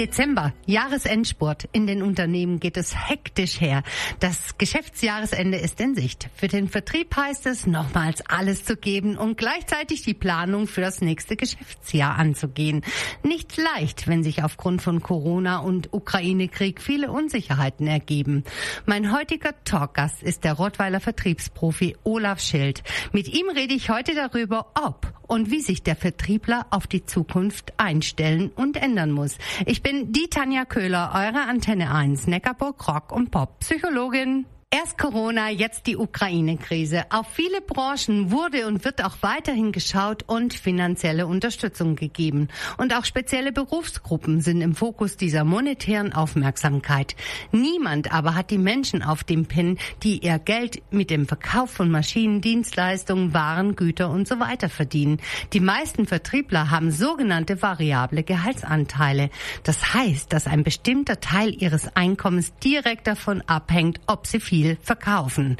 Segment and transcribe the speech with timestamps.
[0.00, 1.68] Dezember, Jahresendsport.
[1.72, 3.82] In den Unternehmen geht es hektisch her.
[4.18, 6.30] Das Geschäftsjahresende ist in Sicht.
[6.34, 11.02] Für den Vertrieb heißt es, nochmals alles zu geben und gleichzeitig die Planung für das
[11.02, 12.80] nächste Geschäftsjahr anzugehen.
[13.22, 18.44] Nicht leicht, wenn sich aufgrund von Corona und Ukraine-Krieg viele Unsicherheiten ergeben.
[18.86, 22.82] Mein heutiger Talkgast ist der Rottweiler Vertriebsprofi Olaf Schild.
[23.12, 27.72] Mit ihm rede ich heute darüber, ob und wie sich der Vertriebler auf die Zukunft
[27.76, 29.38] einstellen und ändern muss.
[29.64, 34.46] Ich bin die Tanja Köhler, eure Antenne 1, Neckarburg Rock und Pop Psychologin.
[34.72, 37.06] Erst Corona, jetzt die Ukraine-Krise.
[37.10, 42.46] Auf viele Branchen wurde und wird auch weiterhin geschaut und finanzielle Unterstützung gegeben.
[42.78, 47.16] Und auch spezielle Berufsgruppen sind im Fokus dieser monetären Aufmerksamkeit.
[47.50, 51.90] Niemand aber hat die Menschen auf dem Pin, die ihr Geld mit dem Verkauf von
[51.90, 55.18] Maschinen, Dienstleistungen, Waren, Güter und so weiter verdienen.
[55.52, 59.30] Die meisten Vertriebler haben sogenannte variable Gehaltsanteile.
[59.64, 64.76] Das heißt, dass ein bestimmter Teil ihres Einkommens direkt davon abhängt, ob sie viel viel
[64.82, 65.56] verkaufen.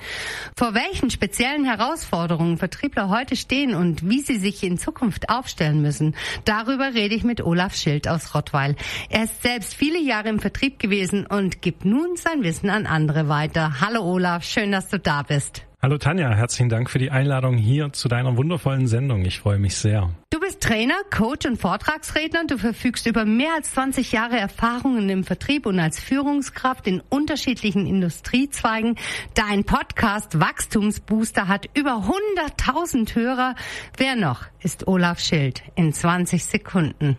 [0.56, 6.14] Vor welchen speziellen Herausforderungen Vertriebler heute stehen und wie sie sich in Zukunft aufstellen müssen,
[6.44, 8.76] darüber rede ich mit Olaf Schild aus Rottweil.
[9.08, 13.28] Er ist selbst viele Jahre im Vertrieb gewesen und gibt nun sein Wissen an andere
[13.28, 13.80] weiter.
[13.80, 15.69] Hallo Olaf, schön, dass du da bist.
[15.82, 19.24] Hallo Tanja, herzlichen Dank für die Einladung hier zu deiner wundervollen Sendung.
[19.24, 20.10] Ich freue mich sehr.
[20.28, 22.44] Du bist Trainer, Coach und Vortragsredner.
[22.46, 27.86] Du verfügst über mehr als 20 Jahre Erfahrungen im Vertrieb und als Führungskraft in unterschiedlichen
[27.86, 28.96] Industriezweigen.
[29.32, 32.04] Dein Podcast Wachstumsbooster hat über
[32.36, 33.54] 100.000 Hörer.
[33.96, 37.16] Wer noch ist Olaf Schild in 20 Sekunden?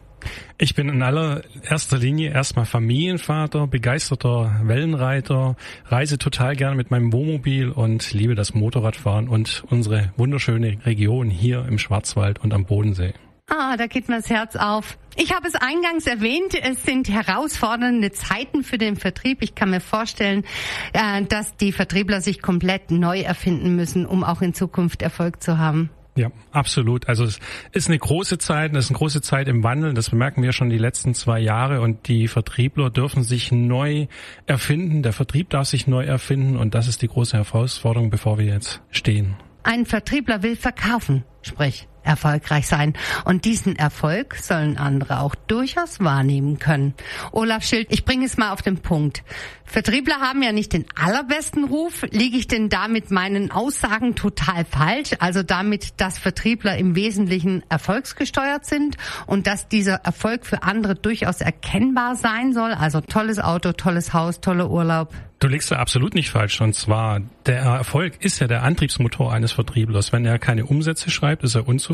[0.58, 5.56] Ich bin in allererster Linie erstmal Familienvater, begeisterter Wellenreiter,
[5.86, 11.66] reise total gerne mit meinem Wohnmobil und liebe das Motorradfahren und unsere wunderschöne Region hier
[11.68, 13.14] im Schwarzwald und am Bodensee.
[13.54, 14.98] Ah, da geht mir das Herz auf.
[15.18, 19.40] Ich habe es eingangs erwähnt, es sind herausfordernde Zeiten für den Vertrieb.
[19.42, 20.46] Ich kann mir vorstellen,
[20.94, 25.58] äh, dass die Vertriebler sich komplett neu erfinden müssen, um auch in Zukunft Erfolg zu
[25.58, 25.90] haben.
[26.16, 27.08] Ja, absolut.
[27.08, 27.40] Also es
[27.72, 30.70] ist eine große Zeit, es ist eine große Zeit im Wandel, das bemerken wir schon
[30.70, 34.08] die letzten zwei Jahre und die Vertriebler dürfen sich neu
[34.46, 38.46] erfinden, der Vertrieb darf sich neu erfinden und das ist die große Herausforderung, bevor wir
[38.46, 39.36] jetzt stehen.
[39.64, 42.94] Ein Vertriebler will verkaufen, sprich erfolgreich sein.
[43.26, 46.94] Und diesen Erfolg sollen andere auch durchaus wahrnehmen können.
[47.32, 49.24] Olaf Schild, ich bringe es mal auf den Punkt.
[49.72, 52.06] Vertriebler haben ja nicht den allerbesten Ruf.
[52.12, 55.12] Liege ich denn da mit meinen Aussagen total falsch?
[55.20, 58.98] Also damit, dass Vertriebler im Wesentlichen erfolgsgesteuert sind
[59.28, 62.74] und dass dieser Erfolg für andere durchaus erkennbar sein soll?
[62.74, 65.14] Also tolles Auto, tolles Haus, toller Urlaub.
[65.40, 66.62] Du liegst da absolut nicht falsch.
[66.62, 70.12] Und zwar, der Erfolg ist ja der Antriebsmotor eines Vertrieblers.
[70.14, 71.91] Wenn er keine Umsätze schreibt, ist er unzufrieden.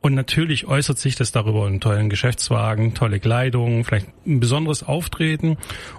[0.00, 5.56] Und natürlich äußert sich das darüber einen tollen Geschäftswagen, tolle Kleidung, vielleicht ein besonderes Auftreten.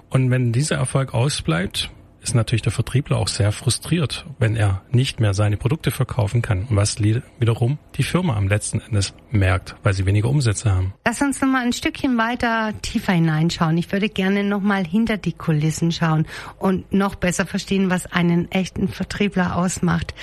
[0.08, 1.90] Und wenn dieser Erfolg ausbleibt,
[2.22, 6.66] ist natürlich der Vertriebler auch sehr frustriert, wenn er nicht mehr seine Produkte verkaufen kann,
[6.70, 10.92] was wiederum die Firma am letzten Endes merkt, weil sie weniger Umsätze haben.
[11.06, 13.78] Lass uns noch mal ein Stückchen weiter tiefer hineinschauen.
[13.78, 16.26] Ich würde gerne noch mal hinter die Kulissen schauen
[16.58, 20.14] und noch besser verstehen, was einen echten Vertriebler ausmacht.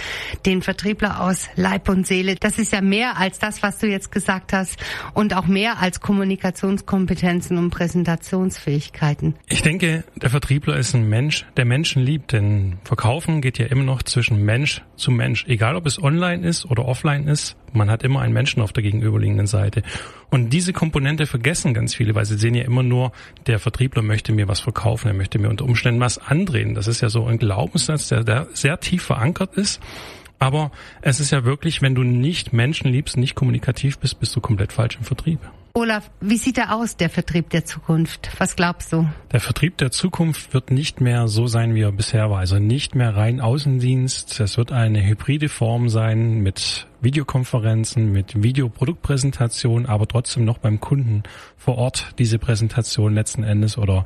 [0.45, 2.35] Den Vertriebler aus Leib und Seele.
[2.35, 4.77] Das ist ja mehr als das, was du jetzt gesagt hast
[5.13, 9.35] und auch mehr als Kommunikationskompetenzen und Präsentationsfähigkeiten.
[9.47, 13.67] Ich denke, der Vertriebler ist ein Mensch, der Mensch Menschen liebt, denn Verkaufen geht ja
[13.67, 15.45] immer noch zwischen Mensch zu Mensch.
[15.47, 18.83] Egal ob es online ist oder offline ist, man hat immer einen Menschen auf der
[18.83, 19.83] gegenüberliegenden Seite.
[20.29, 23.13] Und diese Komponente vergessen ganz viele, weil sie sehen ja immer nur,
[23.45, 26.75] der Vertriebler möchte mir was verkaufen, er möchte mir unter Umständen was andrehen.
[26.75, 29.79] Das ist ja so ein Glaubenssatz, der, der sehr tief verankert ist.
[30.39, 34.41] Aber es ist ja wirklich, wenn du nicht Menschen liebst, nicht kommunikativ bist, bist du
[34.41, 35.39] komplett falsch im Vertrieb.
[35.73, 38.31] Olaf, wie sieht er aus, der Vertrieb der Zukunft?
[38.39, 39.07] Was glaubst du?
[39.31, 42.39] Der Vertrieb der Zukunft wird nicht mehr so sein, wie er bisher war.
[42.39, 44.39] Also nicht mehr rein Außendienst.
[44.39, 51.21] Es wird eine hybride Form sein mit Videokonferenzen, mit Videoproduktpräsentation, aber trotzdem noch beim Kunden
[51.57, 54.03] vor Ort diese Präsentation letzten Endes oder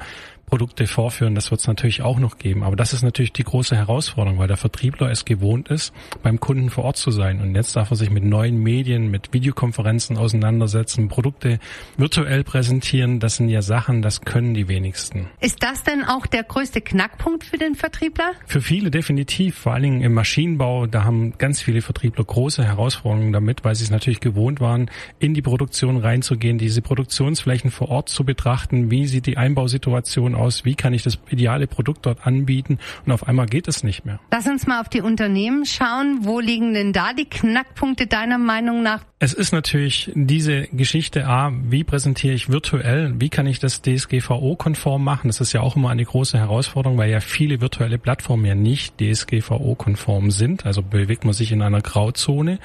[0.52, 2.64] Produkte vorführen, das wird es natürlich auch noch geben.
[2.64, 5.94] Aber das ist natürlich die große Herausforderung, weil der Vertriebler es gewohnt ist,
[6.24, 7.40] beim Kunden vor Ort zu sein.
[7.40, 11.60] Und jetzt darf er sich mit neuen Medien, mit Videokonferenzen auseinandersetzen, Produkte
[11.96, 13.22] virtuell präsentieren.
[13.22, 15.30] Das sind ja Sachen, das können die wenigsten.
[15.40, 18.34] Ist das denn auch der größte Knackpunkt für den Vertriebler?
[18.46, 20.86] Für viele definitiv, vor allen Dingen im Maschinenbau.
[20.86, 25.34] Da haben ganz viele Vertriebler große Herausforderungen damit, weil sie es natürlich gewohnt waren, in
[25.34, 28.92] die Produktion reinzugehen, diese Produktionsflächen vor Ort zu betrachten.
[28.92, 30.66] Wie sieht die Einbausituation aus?
[30.66, 32.80] Wie kann ich das ideale Produkt dort anbieten?
[33.06, 34.20] Und auf einmal geht es nicht mehr.
[34.32, 36.20] Lass uns mal auf die Unternehmen schauen.
[36.22, 39.04] Wo liegen denn da die Knackpunkte deiner Meinung nach?
[39.24, 45.04] Es ist natürlich diese Geschichte, A, wie präsentiere ich virtuell, wie kann ich das DSGVO-konform
[45.04, 45.28] machen?
[45.28, 48.96] Das ist ja auch immer eine große Herausforderung, weil ja viele virtuelle Plattformen ja nicht
[49.00, 50.66] DSGVO-konform sind.
[50.66, 52.58] Also bewegt man sich in einer Grauzone.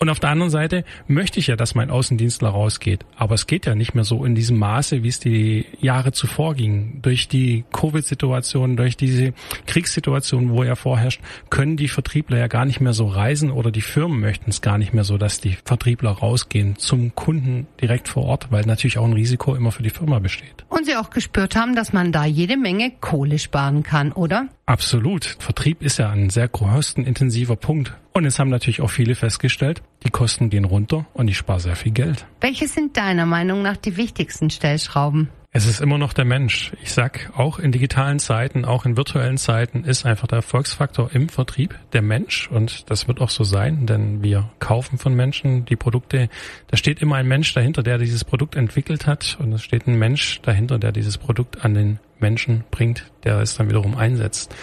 [0.00, 3.04] Und auf der anderen Seite möchte ich ja, dass mein Außendienstler rausgeht.
[3.16, 6.54] Aber es geht ja nicht mehr so in diesem Maße, wie es die Jahre zuvor
[6.54, 7.00] ging.
[7.02, 9.32] Durch die Covid-Situation, durch diese
[9.66, 11.20] Kriegssituation, wo er vorherrscht,
[11.50, 14.78] können die Vertriebler ja gar nicht mehr so reisen oder die Firmen möchten es gar
[14.78, 19.04] nicht mehr so, dass die Vertriebler rausgehen zum Kunden direkt vor Ort, weil natürlich auch
[19.04, 20.64] ein Risiko immer für die Firma besteht.
[20.68, 24.48] Und Sie auch gespürt haben, dass man da jede Menge Kohle sparen kann, oder?
[24.66, 25.24] Absolut.
[25.38, 27.94] Vertrieb ist ja ein sehr kostenintensiver Punkt.
[28.12, 31.76] Und es haben natürlich auch viele festgestellt, die Kosten gehen runter und ich spare sehr
[31.76, 32.26] viel Geld.
[32.40, 35.28] Welche sind deiner Meinung nach die wichtigsten Stellschrauben?
[35.58, 36.72] Es ist immer noch der Mensch.
[36.84, 41.28] Ich sag, auch in digitalen Zeiten, auch in virtuellen Zeiten ist einfach der Erfolgsfaktor im
[41.28, 45.74] Vertrieb der Mensch und das wird auch so sein, denn wir kaufen von Menschen die
[45.74, 46.28] Produkte.
[46.68, 49.98] Da steht immer ein Mensch dahinter, der dieses Produkt entwickelt hat und es steht ein
[49.98, 54.54] Mensch dahinter, der dieses Produkt an den Menschen bringt, der es dann wiederum einsetzt.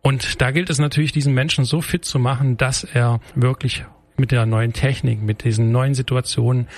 [0.00, 3.84] Und da gilt es natürlich, diesen Menschen so fit zu machen, dass er wirklich
[4.16, 6.68] mit der neuen Technik, mit diesen neuen Situationen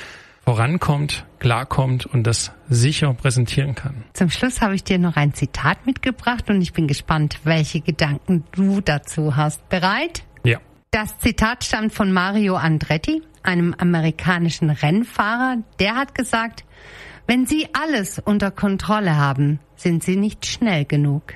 [0.49, 4.05] vorankommt, klarkommt und das sicher präsentieren kann.
[4.15, 8.45] Zum Schluss habe ich dir noch ein Zitat mitgebracht und ich bin gespannt, welche Gedanken
[8.53, 9.69] du dazu hast.
[9.69, 10.23] Bereit?
[10.45, 10.59] Ja.
[10.91, 15.59] Das Zitat stammt von Mario Andretti, einem amerikanischen Rennfahrer.
[15.81, 16.65] Der hat gesagt,
[17.27, 21.35] wenn Sie alles unter Kontrolle haben, sind Sie nicht schnell genug.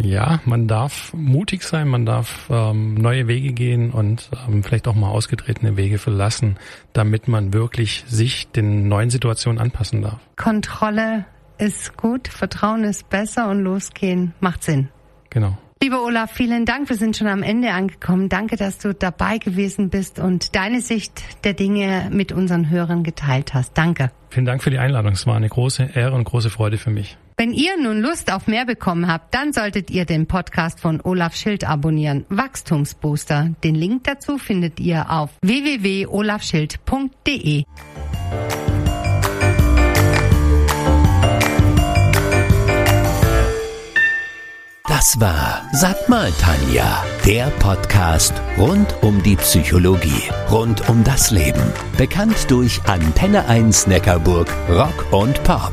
[0.00, 4.94] Ja, man darf mutig sein, man darf ähm, neue Wege gehen und ähm, vielleicht auch
[4.94, 6.56] mal ausgetretene Wege verlassen,
[6.92, 10.18] damit man wirklich sich den neuen Situationen anpassen darf.
[10.36, 11.26] Kontrolle
[11.58, 14.88] ist gut, Vertrauen ist besser und losgehen macht Sinn.
[15.30, 15.56] Genau.
[15.82, 16.88] Lieber Olaf, vielen Dank.
[16.88, 18.28] Wir sind schon am Ende angekommen.
[18.28, 23.52] Danke, dass du dabei gewesen bist und deine Sicht der Dinge mit unseren Hörern geteilt
[23.52, 23.76] hast.
[23.76, 24.10] Danke.
[24.30, 25.12] Vielen Dank für die Einladung.
[25.12, 27.18] Es war eine große Ehre und große Freude für mich.
[27.36, 31.34] Wenn ihr nun Lust auf mehr bekommen habt, dann solltet ihr den Podcast von Olaf
[31.34, 32.24] Schild abonnieren.
[32.28, 33.56] Wachstumsbooster.
[33.64, 37.64] Den Link dazu findet ihr auf www.olafschild.de.
[44.86, 51.64] Das war Sag mal Tanja, der Podcast rund um die Psychologie, rund um das Leben.
[51.98, 55.72] Bekannt durch Antenne 1 Neckarburg, Rock und Pop.